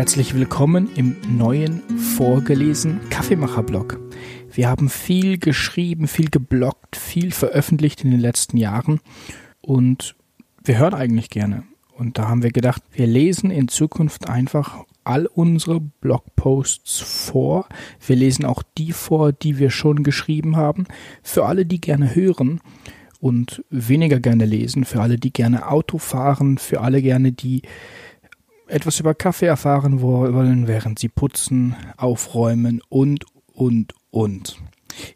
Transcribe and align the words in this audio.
Herzlich 0.00 0.34
willkommen 0.34 0.88
im 0.96 1.14
neuen 1.36 1.82
vorgelesen 2.16 3.00
Kaffeemacher-Blog. 3.10 4.00
Wir 4.50 4.70
haben 4.70 4.88
viel 4.88 5.36
geschrieben, 5.36 6.08
viel 6.08 6.30
gebloggt, 6.30 6.96
viel 6.96 7.32
veröffentlicht 7.32 8.02
in 8.02 8.10
den 8.10 8.18
letzten 8.18 8.56
Jahren 8.56 9.00
und 9.60 10.16
wir 10.64 10.78
hören 10.78 10.94
eigentlich 10.94 11.28
gerne. 11.28 11.64
Und 11.92 12.16
da 12.16 12.28
haben 12.28 12.42
wir 12.42 12.50
gedacht, 12.50 12.82
wir 12.92 13.06
lesen 13.06 13.50
in 13.50 13.68
Zukunft 13.68 14.26
einfach 14.26 14.86
all 15.04 15.26
unsere 15.26 15.80
Blogposts 15.80 17.00
vor. 17.00 17.68
Wir 18.00 18.16
lesen 18.16 18.46
auch 18.46 18.62
die 18.78 18.92
vor, 18.92 19.32
die 19.32 19.58
wir 19.58 19.68
schon 19.68 20.02
geschrieben 20.02 20.56
haben. 20.56 20.86
Für 21.22 21.44
alle, 21.44 21.66
die 21.66 21.78
gerne 21.78 22.14
hören 22.14 22.62
und 23.20 23.62
weniger 23.68 24.18
gerne 24.18 24.46
lesen, 24.46 24.86
für 24.86 25.02
alle, 25.02 25.18
die 25.18 25.30
gerne 25.30 25.68
Auto 25.68 25.98
fahren, 25.98 26.56
für 26.56 26.80
alle 26.80 27.02
gerne, 27.02 27.32
die 27.32 27.60
etwas 28.70 29.00
über 29.00 29.14
Kaffee 29.14 29.46
erfahren 29.46 30.00
wollen, 30.00 30.66
während 30.66 30.98
sie 30.98 31.08
putzen, 31.08 31.74
aufräumen 31.96 32.80
und, 32.88 33.24
und, 33.52 33.94
und. 34.10 34.58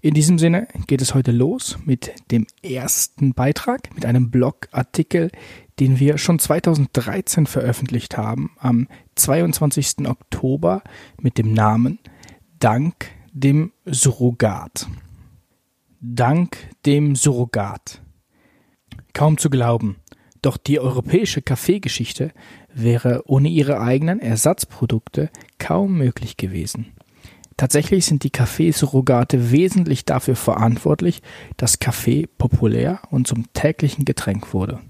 In 0.01 0.15
diesem 0.15 0.39
Sinne 0.39 0.69
geht 0.87 1.03
es 1.03 1.15
heute 1.15 1.33
los 1.33 1.79
mit 1.85 2.13
dem 2.31 2.47
ersten 2.63 3.35
Beitrag, 3.35 3.95
mit 3.95 4.07
einem 4.07 4.31
Blogartikel, 4.31 5.31
den 5.81 5.99
wir 5.99 6.19
schon 6.19 6.39
2013 6.39 7.47
veröffentlicht 7.47 8.17
haben, 8.17 8.53
am 8.59 8.87
22. 9.17 10.07
Oktober 10.07 10.83
mit 11.21 11.39
dem 11.39 11.53
Namen 11.53 11.99
Dank 12.61 13.11
dem 13.33 13.73
Surrogat. 13.85 14.87
Dank 16.01 16.57
dem 16.87 17.17
Surrogat. 17.17 18.01
Kaum 19.13 19.39
zu 19.39 19.51
glauben, 19.51 19.97
doch 20.45 20.57
die 20.57 20.81
europäische 20.81 21.43
Kaffeegeschichte 21.43 22.33
wäre 22.73 23.23
ohne 23.27 23.49
ihre 23.49 23.81
eigenen 23.81 24.21
Ersatzprodukte 24.21 25.31
kaum 25.59 25.97
möglich 25.97 26.37
gewesen. 26.37 26.93
Tatsächlich 27.57 28.05
sind 28.05 28.25
die 28.25 28.31
Kaffeesurrogate 28.31 29.53
wesentlich 29.53 30.05
dafür 30.05 30.35
verantwortlich, 30.35 31.23
dass 31.57 31.79
Kaffee 31.79 32.27
populär 32.27 33.01
und 33.11 33.29
zum 33.29 33.53
täglichen 33.53 34.05
Getränk 34.05 34.53
wurde. 34.53 34.81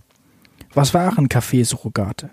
Was 0.72 0.94
waren 0.94 1.28
Kaffeesurrogate? 1.28 2.30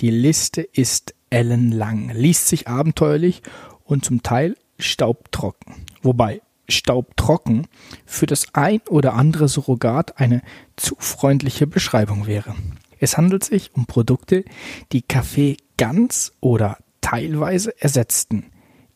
Die 0.00 0.10
Liste 0.10 0.60
ist 0.60 1.14
ellenlang, 1.30 2.10
liest 2.10 2.48
sich 2.48 2.68
abenteuerlich 2.68 3.42
und 3.84 4.04
zum 4.04 4.22
Teil 4.22 4.56
staubtrocken. 4.78 5.74
Wobei 6.02 6.42
staubtrocken 6.68 7.66
für 8.04 8.26
das 8.26 8.54
ein 8.54 8.80
oder 8.88 9.14
andere 9.14 9.48
Surrogat 9.48 10.18
eine 10.18 10.42
zu 10.76 10.96
freundliche 10.98 11.66
Beschreibung 11.66 12.26
wäre. 12.26 12.54
Es 12.98 13.16
handelt 13.16 13.44
sich 13.44 13.74
um 13.74 13.86
Produkte, 13.86 14.44
die 14.92 15.02
Kaffee 15.02 15.56
ganz 15.76 16.32
oder 16.40 16.78
teilweise 17.00 17.80
ersetzten, 17.80 18.46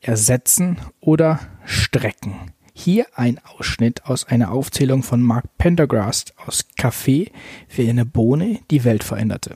ersetzen 0.00 0.78
oder 1.00 1.40
strecken. 1.64 2.52
Hier 2.72 3.06
ein 3.14 3.38
Ausschnitt 3.44 4.06
aus 4.06 4.24
einer 4.24 4.52
Aufzählung 4.52 5.02
von 5.02 5.22
Mark 5.22 5.44
Pendergrast 5.58 6.34
aus 6.38 6.66
Kaffee 6.76 7.30
für 7.68 7.82
eine 7.82 8.06
Bohne 8.06 8.60
die 8.70 8.84
Welt 8.84 9.04
veränderte. 9.04 9.54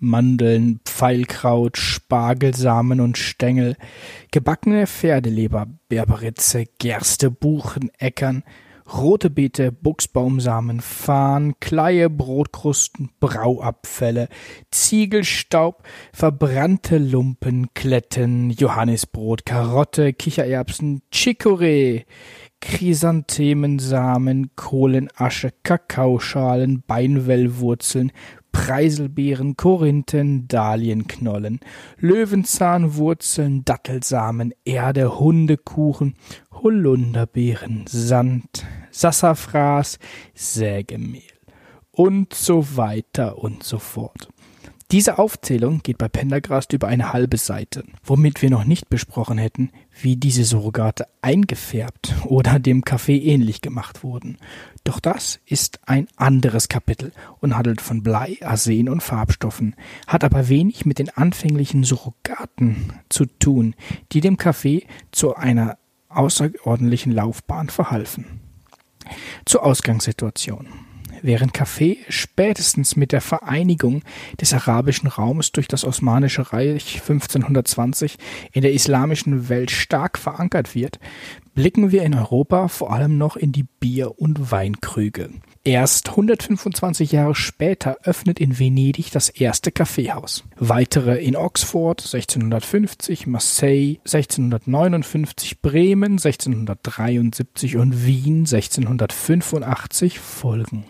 Mandeln, 0.00 0.80
Pfeilkraut, 0.84 1.76
Spargelsamen 1.76 3.00
und 3.00 3.18
Stängel, 3.18 3.76
gebackene 4.30 4.86
Pferdeleber, 4.86 5.66
Berberitze, 5.88 6.64
Gerste, 6.78 7.30
Buchen, 7.30 7.90
Äckern, 7.98 8.42
rote 8.96 9.30
Beete, 9.30 9.72
Buchsbaumsamen, 9.72 10.80
Farn, 10.80 11.54
Kleie, 11.60 12.08
Brotkrusten, 12.08 13.10
Brauabfälle, 13.20 14.28
Ziegelstaub, 14.70 15.82
verbrannte 16.12 16.98
Lumpen, 16.98 17.68
Kletten, 17.74 18.50
Johannisbrot, 18.50 19.44
Karotte, 19.44 20.12
Kichererbsen, 20.12 21.02
Chicorée, 21.12 22.04
Chrysanthemensamen, 22.60 24.50
Kohlenasche, 24.56 25.52
Kakaoschalen, 25.62 26.82
Beinwellwurzeln, 26.86 28.10
Preiselbeeren, 28.52 29.56
Korinthen, 29.56 30.48
Dahlienknollen, 30.48 31.60
Löwenzahnwurzeln, 31.98 33.64
Dattelsamen, 33.64 34.52
Erde, 34.64 35.18
Hundekuchen, 35.18 36.14
Holunderbeeren, 36.50 37.84
Sand, 37.86 38.66
Sassafras, 38.90 39.98
Sägemehl 40.34 41.22
und 41.90 42.32
so 42.34 42.76
weiter 42.76 43.38
und 43.38 43.62
so 43.64 43.78
fort. 43.78 44.28
Diese 44.90 45.18
Aufzählung 45.18 45.82
geht 45.82 45.98
bei 45.98 46.08
Pendergrast 46.08 46.72
über 46.72 46.88
eine 46.88 47.12
halbe 47.12 47.36
Seite, 47.36 47.84
womit 48.02 48.40
wir 48.40 48.48
noch 48.48 48.64
nicht 48.64 48.88
besprochen 48.88 49.36
hätten, 49.36 49.70
wie 50.00 50.16
diese 50.16 50.44
Surrogate 50.44 51.06
eingefärbt 51.20 52.14
oder 52.24 52.58
dem 52.58 52.82
Kaffee 52.82 53.18
ähnlich 53.18 53.60
gemacht 53.60 54.02
wurden. 54.02 54.38
Doch 54.84 54.98
das 54.98 55.40
ist 55.44 55.80
ein 55.86 56.08
anderes 56.16 56.68
Kapitel 56.68 57.12
und 57.40 57.54
handelt 57.54 57.82
von 57.82 58.02
Blei, 58.02 58.38
Arsen 58.40 58.88
und 58.88 59.02
Farbstoffen, 59.02 59.76
hat 60.06 60.24
aber 60.24 60.48
wenig 60.48 60.86
mit 60.86 60.98
den 60.98 61.10
anfänglichen 61.10 61.84
Surrogaten 61.84 62.94
zu 63.10 63.26
tun, 63.26 63.74
die 64.12 64.22
dem 64.22 64.38
Kaffee 64.38 64.86
zu 65.12 65.36
einer 65.36 65.76
außerordentlichen 66.08 67.12
Laufbahn 67.12 67.68
verhalfen. 67.68 68.40
Zur 69.44 69.64
Ausgangssituation. 69.64 70.66
Während 71.22 71.54
Kaffee 71.54 71.98
spätestens 72.08 72.96
mit 72.96 73.12
der 73.12 73.20
Vereinigung 73.20 74.02
des 74.40 74.52
arabischen 74.52 75.08
Raumes 75.08 75.52
durch 75.52 75.68
das 75.68 75.84
Osmanische 75.84 76.52
Reich 76.52 77.00
1520 77.00 78.16
in 78.52 78.62
der 78.62 78.72
islamischen 78.72 79.48
Welt 79.48 79.70
stark 79.70 80.18
verankert 80.18 80.74
wird, 80.74 80.98
blicken 81.58 81.90
wir 81.90 82.04
in 82.04 82.14
Europa 82.14 82.68
vor 82.68 82.92
allem 82.92 83.18
noch 83.18 83.36
in 83.36 83.50
die 83.50 83.64
Bier- 83.64 84.20
und 84.20 84.52
Weinkrüge. 84.52 85.30
Erst 85.64 86.10
125 86.10 87.10
Jahre 87.10 87.34
später 87.34 87.98
öffnet 88.04 88.38
in 88.38 88.60
Venedig 88.60 89.10
das 89.10 89.28
erste 89.28 89.72
Kaffeehaus. 89.72 90.44
Weitere 90.56 91.22
in 91.22 91.34
Oxford 91.34 92.00
1650, 92.00 93.26
Marseille 93.26 93.96
1659, 94.04 95.60
Bremen 95.60 96.12
1673 96.12 97.76
und 97.76 98.06
Wien 98.06 98.46
1685 98.46 100.20
folgen. 100.20 100.84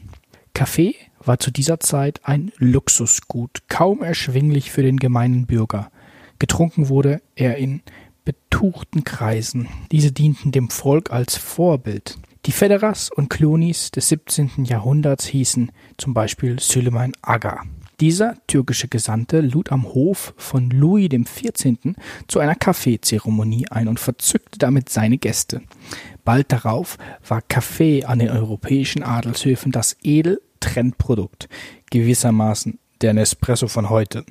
Kaffee 0.58 0.96
war 1.20 1.38
zu 1.38 1.52
dieser 1.52 1.78
Zeit 1.78 2.22
ein 2.24 2.50
Luxusgut, 2.56 3.62
kaum 3.68 4.02
erschwinglich 4.02 4.72
für 4.72 4.82
den 4.82 4.96
gemeinen 4.96 5.46
Bürger. 5.46 5.92
Getrunken 6.40 6.88
wurde 6.88 7.22
er 7.36 7.58
in 7.58 7.80
betuchten 8.24 9.04
Kreisen. 9.04 9.68
Diese 9.92 10.10
dienten 10.10 10.50
dem 10.50 10.68
Volk 10.68 11.12
als 11.12 11.36
Vorbild. 11.36 12.18
Die 12.46 12.50
Federers 12.50 13.08
und 13.08 13.30
Clunis 13.30 13.92
des 13.92 14.08
17. 14.08 14.64
Jahrhunderts 14.64 15.26
hießen 15.26 15.70
zum 15.96 16.12
Beispiel 16.12 16.58
Süleyman 16.58 17.12
Aga. 17.22 17.62
Dieser 18.00 18.34
türkische 18.48 18.88
Gesandte 18.88 19.40
lud 19.40 19.70
am 19.70 19.84
Hof 19.84 20.34
von 20.36 20.70
Louis 20.70 21.08
XIV. 21.08 21.94
zu 22.26 22.40
einer 22.40 22.56
Kaffeezeremonie 22.56 23.68
ein 23.68 23.86
und 23.86 24.00
verzückte 24.00 24.58
damit 24.58 24.88
seine 24.88 25.18
Gäste. 25.18 25.62
Bald 26.24 26.50
darauf 26.50 26.98
war 27.26 27.42
Kaffee 27.42 28.04
an 28.04 28.18
den 28.18 28.30
europäischen 28.30 29.04
Adelshöfen 29.04 29.70
das 29.70 29.96
edel 30.02 30.40
Trendprodukt, 30.60 31.48
gewissermaßen 31.90 32.78
der 33.00 33.14
Nespresso 33.14 33.68
von 33.68 33.90
heute. 33.90 34.24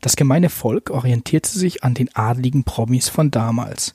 Das 0.00 0.16
gemeine 0.16 0.50
Volk 0.50 0.90
orientierte 0.90 1.50
sich 1.50 1.84
an 1.84 1.94
den 1.94 2.14
adligen 2.14 2.64
Promis 2.64 3.08
von 3.08 3.30
damals. 3.30 3.94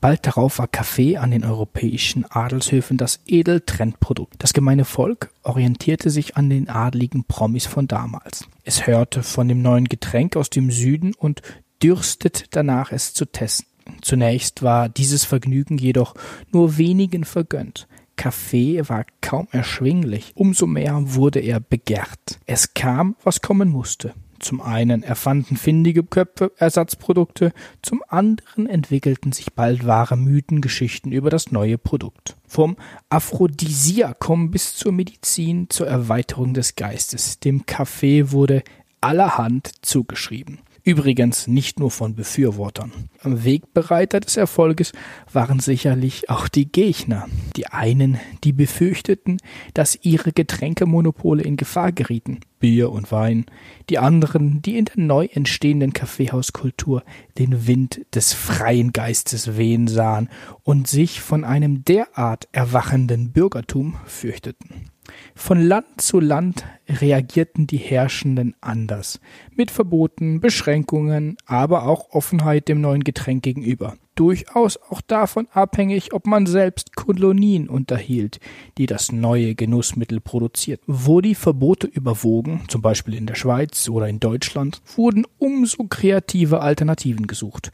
Bald 0.00 0.26
darauf 0.26 0.58
war 0.58 0.68
Kaffee 0.68 1.16
an 1.16 1.30
den 1.30 1.44
europäischen 1.44 2.24
Adelshöfen 2.30 2.96
das 2.96 3.20
Edeltrendprodukt. 3.26 4.34
Das 4.38 4.52
gemeine 4.52 4.84
Volk 4.84 5.32
orientierte 5.42 6.10
sich 6.10 6.36
an 6.36 6.50
den 6.50 6.68
adligen 6.68 7.24
Promis 7.24 7.66
von 7.66 7.88
damals. 7.88 8.46
Es 8.64 8.86
hörte 8.86 9.22
von 9.22 9.48
dem 9.48 9.62
neuen 9.62 9.86
Getränk 9.86 10.36
aus 10.36 10.50
dem 10.50 10.70
Süden 10.70 11.14
und 11.14 11.42
dürstet 11.82 12.46
danach 12.50 12.92
es 12.92 13.14
zu 13.14 13.24
testen. 13.24 13.66
Zunächst 14.02 14.62
war 14.62 14.88
dieses 14.88 15.24
Vergnügen 15.24 15.78
jedoch 15.78 16.14
nur 16.52 16.76
wenigen 16.76 17.24
vergönnt. 17.24 17.88
Kaffee 18.16 18.88
war 18.88 19.04
kaum 19.20 19.48
erschwinglich, 19.52 20.32
umso 20.34 20.66
mehr 20.66 21.14
wurde 21.14 21.40
er 21.40 21.60
begehrt. 21.60 22.38
Es 22.46 22.74
kam, 22.74 23.16
was 23.22 23.40
kommen 23.42 23.68
musste. 23.68 24.14
Zum 24.38 24.60
einen 24.60 25.02
erfanden 25.02 25.56
findige 25.56 26.02
Köpfe 26.04 26.52
Ersatzprodukte, 26.58 27.52
zum 27.82 28.02
anderen 28.08 28.66
entwickelten 28.66 29.32
sich 29.32 29.54
bald 29.54 29.86
wahre 29.86 30.16
Mythengeschichten 30.16 31.10
über 31.12 31.30
das 31.30 31.52
neue 31.52 31.78
Produkt. 31.78 32.36
Vom 32.46 32.76
Aphrodisiakum 33.08 34.50
bis 34.50 34.76
zur 34.76 34.92
Medizin, 34.92 35.70
zur 35.70 35.86
Erweiterung 35.86 36.52
des 36.52 36.76
Geistes. 36.76 37.40
Dem 37.40 37.64
Kaffee 37.66 38.30
wurde 38.30 38.62
allerhand 39.00 39.70
zugeschrieben. 39.82 40.58
Übrigens 40.86 41.48
nicht 41.48 41.80
nur 41.80 41.90
von 41.90 42.14
Befürwortern. 42.14 42.92
Wegbereiter 43.24 44.20
des 44.20 44.36
Erfolges 44.36 44.92
waren 45.32 45.58
sicherlich 45.58 46.30
auch 46.30 46.46
die 46.46 46.70
Gegner. 46.70 47.26
Die 47.56 47.66
einen, 47.66 48.20
die 48.44 48.52
befürchteten, 48.52 49.38
dass 49.74 49.98
ihre 50.02 50.30
Getränkemonopole 50.30 51.42
in 51.42 51.56
Gefahr 51.56 51.90
gerieten. 51.90 52.38
Bier 52.58 52.90
und 52.90 53.12
Wein, 53.12 53.46
die 53.90 53.98
anderen, 53.98 54.62
die 54.62 54.76
in 54.76 54.86
der 54.86 54.98
neu 54.98 55.26
entstehenden 55.32 55.92
Kaffeehauskultur 55.92 57.02
den 57.38 57.66
Wind 57.66 58.04
des 58.14 58.32
freien 58.32 58.92
Geistes 58.92 59.56
wehen 59.56 59.88
sahen 59.88 60.28
und 60.62 60.88
sich 60.88 61.20
von 61.20 61.44
einem 61.44 61.84
derart 61.84 62.48
erwachenden 62.52 63.32
Bürgertum 63.32 63.96
fürchteten. 64.06 64.90
Von 65.34 65.60
Land 65.60 66.00
zu 66.00 66.18
Land 66.18 66.64
reagierten 66.88 67.66
die 67.66 67.78
Herrschenden 67.78 68.56
anders, 68.60 69.20
mit 69.54 69.70
Verboten, 69.70 70.40
Beschränkungen, 70.40 71.36
aber 71.46 71.86
auch 71.86 72.10
Offenheit 72.10 72.68
dem 72.68 72.80
neuen 72.80 73.04
Getränk 73.04 73.42
gegenüber. 73.42 73.96
Durchaus 74.16 74.78
auch 74.90 75.00
davon 75.00 75.46
abhängig, 75.52 76.12
ob 76.12 76.26
man 76.26 76.46
selbst 76.46 76.96
Kolonien 76.96 77.68
unterhielt, 77.68 78.40
die 78.78 78.86
das 78.86 79.12
neue 79.12 79.54
Genussmittel 79.54 80.20
produzierten. 80.20 80.84
Wo 80.88 81.20
die 81.20 81.36
Verbote 81.36 81.86
überwogen, 81.86 82.64
zum 82.66 82.82
Beispiel 82.82 83.14
in 83.14 83.26
der 83.26 83.36
Schweiz 83.36 83.88
oder 83.88 84.08
in 84.08 84.18
Deutschland, 84.18 84.82
wurden 84.96 85.24
umso 85.38 85.84
kreative 85.84 86.60
Alternativen 86.60 87.28
gesucht 87.28 87.70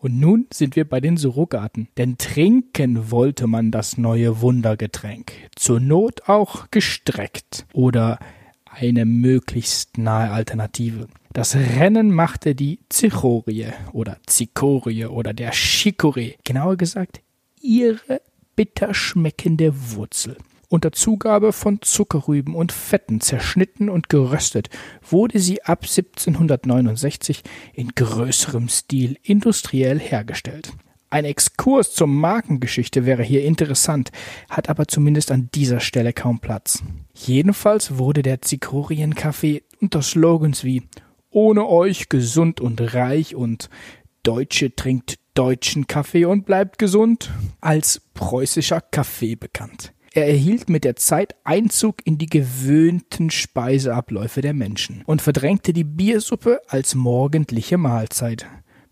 und 0.00 0.20
nun 0.20 0.46
sind 0.52 0.76
wir 0.76 0.88
bei 0.88 1.00
den 1.00 1.16
Surrogaten. 1.16 1.88
Denn 1.96 2.18
trinken 2.18 3.10
wollte 3.10 3.46
man 3.46 3.70
das 3.70 3.98
neue 3.98 4.40
Wundergetränk. 4.40 5.32
Zur 5.56 5.80
Not 5.80 6.28
auch 6.28 6.70
gestreckt. 6.70 7.66
Oder 7.72 8.18
eine 8.70 9.04
möglichst 9.04 9.98
nahe 9.98 10.30
Alternative. 10.30 11.08
Das 11.38 11.54
Rennen 11.54 12.10
machte 12.10 12.56
die 12.56 12.80
Zichorie 12.88 13.68
oder 13.92 14.16
Zikorie 14.26 15.04
oder 15.04 15.32
der 15.32 15.52
Chicorée. 15.52 16.34
Genauer 16.42 16.76
gesagt, 16.76 17.20
ihre 17.60 18.22
bitter 18.56 18.92
schmeckende 18.92 19.72
Wurzel. 19.94 20.36
Unter 20.68 20.90
Zugabe 20.90 21.52
von 21.52 21.80
Zuckerrüben 21.80 22.56
und 22.56 22.72
Fetten 22.72 23.20
zerschnitten 23.20 23.88
und 23.88 24.08
geröstet, 24.08 24.68
wurde 25.08 25.38
sie 25.38 25.62
ab 25.62 25.84
1769 25.84 27.44
in 27.72 27.90
größerem 27.94 28.68
Stil 28.68 29.16
industriell 29.22 30.00
hergestellt. 30.00 30.72
Ein 31.08 31.24
Exkurs 31.24 31.92
zur 31.92 32.08
Markengeschichte 32.08 33.06
wäre 33.06 33.22
hier 33.22 33.44
interessant, 33.44 34.10
hat 34.50 34.68
aber 34.68 34.88
zumindest 34.88 35.30
an 35.30 35.50
dieser 35.54 35.78
Stelle 35.78 36.12
kaum 36.12 36.40
Platz. 36.40 36.82
Jedenfalls 37.14 37.96
wurde 37.96 38.22
der 38.22 38.42
Zikorien-Kaffee 38.42 39.62
unter 39.80 40.02
Slogans 40.02 40.64
wie 40.64 40.82
ohne 41.30 41.66
euch 41.66 42.08
gesund 42.08 42.60
und 42.60 42.94
reich 42.94 43.34
und 43.34 43.70
Deutsche 44.22 44.74
trinkt 44.74 45.18
deutschen 45.34 45.86
Kaffee 45.86 46.24
und 46.24 46.46
bleibt 46.46 46.78
gesund 46.78 47.30
als 47.60 48.02
preußischer 48.14 48.80
Kaffee 48.80 49.36
bekannt. 49.36 49.92
Er 50.12 50.26
erhielt 50.26 50.68
mit 50.68 50.82
der 50.82 50.96
Zeit 50.96 51.36
Einzug 51.44 52.04
in 52.04 52.18
die 52.18 52.26
gewöhnten 52.26 53.30
Speiseabläufe 53.30 54.40
der 54.40 54.54
Menschen 54.54 55.02
und 55.06 55.22
verdrängte 55.22 55.72
die 55.72 55.84
Biersuppe 55.84 56.60
als 56.66 56.96
morgendliche 56.96 57.78
Mahlzeit. 57.78 58.46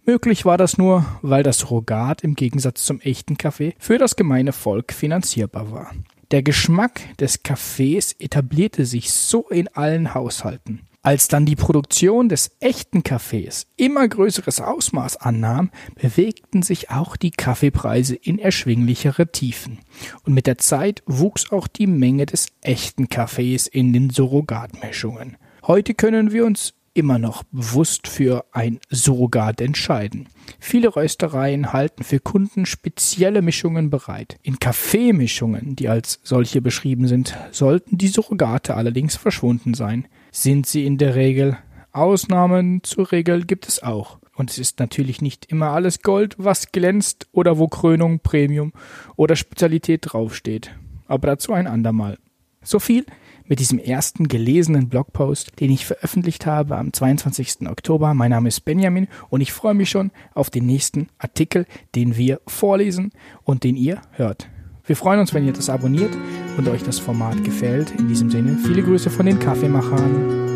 Möglich 0.05 0.45
war 0.45 0.57
das 0.57 0.79
nur, 0.79 1.05
weil 1.23 1.43
das 1.43 1.69
Rogat 1.69 2.23
im 2.23 2.37
Gegensatz 2.37 2.85
zum 2.85 3.01
echten 3.01 3.37
Kaffee 3.37 3.75
für 3.77 3.99
das 3.99 4.15
gemeine 4.15 4.53
Volk 4.53 4.93
finanzierbar 4.93 5.73
war. 5.73 5.91
Der 6.31 6.45
Geschmack 6.45 7.01
des 7.19 7.43
Kaffees 7.43 8.13
etablierte 8.13 8.85
sich 8.85 9.13
so 9.13 9.49
in 9.49 9.67
allen 9.69 10.15
Haushalten. 10.15 10.86
Als 11.07 11.29
dann 11.29 11.47
die 11.47 11.55
Produktion 11.55 12.29
des 12.29 12.51
echten 12.59 13.05
Kaffees 13.05 13.69
immer 13.77 14.09
größeres 14.09 14.61
Ausmaß 14.61 15.19
annahm, 15.19 15.71
bewegten 15.95 16.63
sich 16.63 16.91
auch 16.91 17.15
die 17.15 17.31
Kaffeepreise 17.31 18.17
in 18.17 18.41
erschwinglichere 18.41 19.31
Tiefen. 19.31 19.79
Und 20.25 20.35
mit 20.35 20.49
der 20.49 20.59
Zeit 20.59 21.05
wuchs 21.07 21.53
auch 21.53 21.69
die 21.69 21.87
Menge 21.87 22.27
des 22.27 22.49
echten 22.61 23.09
Kaffees 23.09 23.69
in 23.69 23.93
den 23.93 24.11
Surrogatmischungen. 24.11 25.37
Heute 25.65 25.95
können 25.95 26.33
wir 26.33 26.45
uns 26.45 26.75
immer 26.93 27.21
noch 27.21 27.45
bewusst 27.53 28.09
für 28.09 28.45
ein 28.51 28.81
Surrogat 28.91 29.61
entscheiden. 29.61 30.29
Viele 30.59 30.97
Röstereien 30.97 31.73
halten 31.73 32.03
für 32.03 32.19
Kunden 32.19 32.67
spezielle 32.67 33.43
Mischungen 33.43 33.91
bereit. 33.91 34.39
In 34.43 34.59
Kaffeemischungen, 34.59 35.77
die 35.77 35.89
als 35.89 36.19
solche 36.25 36.61
beschrieben 36.61 37.07
sind, 37.07 37.37
sollten 37.53 37.97
die 37.97 38.09
Surrogate 38.09 38.75
allerdings 38.75 39.15
verschwunden 39.15 39.75
sein 39.75 40.09
sind 40.37 40.67
sie 40.67 40.85
in 40.85 40.99
der 40.99 41.15
Regel. 41.15 41.57
Ausnahmen 41.93 42.83
zur 42.83 43.11
Regel 43.11 43.47
gibt 43.47 43.67
es 43.69 43.83
auch. 43.83 44.19
Und 44.35 44.51
es 44.51 44.59
ist 44.59 44.79
natürlich 44.81 45.23
nicht 45.23 45.47
immer 45.47 45.71
alles 45.71 46.03
Gold, 46.03 46.35
was 46.37 46.73
glänzt 46.73 47.27
oder 47.33 47.57
wo 47.57 47.69
Krönung, 47.69 48.21
Premium 48.21 48.75
oder 49.17 49.35
Spezialität 49.35 50.03
draufsteht. 50.05 50.73
Aber 51.07 51.29
dazu 51.29 51.55
ein 51.55 51.67
andermal. 51.67 52.19
So 52.63 52.79
viel 52.79 53.07
mit 53.47 53.61
diesem 53.61 53.79
ersten 53.79 54.29
gelesenen 54.29 54.91
Blogpost, 54.91 55.59
den 55.59 55.71
ich 55.71 55.87
veröffentlicht 55.87 56.45
habe 56.45 56.77
am 56.77 56.93
22. 56.93 57.67
Oktober. 57.69 58.13
Mein 58.13 58.31
Name 58.31 58.49
ist 58.49 58.61
Benjamin 58.61 59.09
und 59.31 59.41
ich 59.41 59.55
freue 59.55 59.75
mich 59.75 59.89
schon 59.89 60.11
auf 60.35 60.51
den 60.51 60.67
nächsten 60.67 61.09
Artikel, 61.17 61.65
den 61.95 62.17
wir 62.17 62.43
vorlesen 62.47 63.13
und 63.45 63.65
den 63.65 63.77
ihr 63.77 64.03
hört. 64.11 64.49
Wir 64.87 64.95
freuen 64.95 65.19
uns, 65.19 65.35
wenn 65.35 65.45
ihr 65.45 65.53
das 65.53 65.69
abonniert 65.69 66.17
und 66.57 66.69
euch 66.69 66.85
das 66.85 67.01
Format 67.01 67.43
gefällt. 67.43 67.91
In 67.91 68.07
diesem 68.07 68.31
Sinne, 68.31 68.57
viele 68.65 68.85
Grüße 68.85 69.11
von 69.11 69.27
den 69.27 69.41
Kaffeemachern. 69.41 70.56